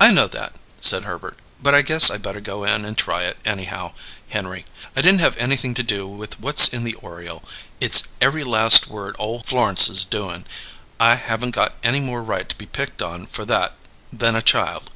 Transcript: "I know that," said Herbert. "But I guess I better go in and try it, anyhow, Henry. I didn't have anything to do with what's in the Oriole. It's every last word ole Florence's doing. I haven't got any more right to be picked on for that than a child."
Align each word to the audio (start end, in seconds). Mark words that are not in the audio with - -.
"I 0.00 0.12
know 0.12 0.28
that," 0.28 0.52
said 0.80 1.02
Herbert. 1.02 1.36
"But 1.60 1.74
I 1.74 1.82
guess 1.82 2.10
I 2.12 2.16
better 2.16 2.40
go 2.40 2.62
in 2.62 2.84
and 2.84 2.96
try 2.96 3.24
it, 3.24 3.38
anyhow, 3.44 3.92
Henry. 4.28 4.66
I 4.94 5.00
didn't 5.02 5.18
have 5.18 5.36
anything 5.36 5.74
to 5.74 5.82
do 5.82 6.06
with 6.06 6.38
what's 6.38 6.68
in 6.68 6.84
the 6.84 6.94
Oriole. 6.94 7.42
It's 7.80 8.04
every 8.20 8.44
last 8.44 8.86
word 8.86 9.16
ole 9.18 9.40
Florence's 9.42 10.04
doing. 10.04 10.44
I 11.00 11.16
haven't 11.16 11.56
got 11.56 11.74
any 11.82 11.98
more 11.98 12.22
right 12.22 12.48
to 12.50 12.54
be 12.54 12.66
picked 12.66 13.02
on 13.02 13.26
for 13.26 13.44
that 13.46 13.74
than 14.12 14.36
a 14.36 14.42
child." 14.42 14.90